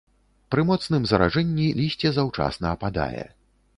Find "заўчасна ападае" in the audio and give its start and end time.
2.19-3.23